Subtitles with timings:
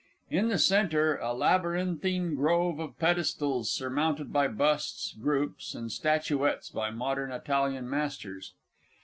[0.31, 6.89] In the centre, a labyrinthine grove of pedestals, surmounted by busts, groups, and statuettes by
[6.89, 8.53] modern Italian masters.